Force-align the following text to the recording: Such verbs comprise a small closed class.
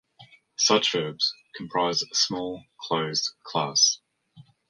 Such 0.57 0.93
verbs 0.93 1.31
comprise 1.55 2.01
a 2.01 2.07
small 2.15 2.65
closed 2.79 3.33
class. 3.43 3.99